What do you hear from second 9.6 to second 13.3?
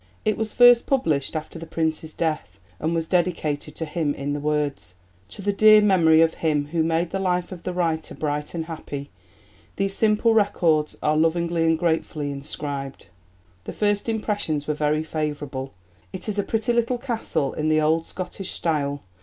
these simple records are lovingly and gratefully inscribed."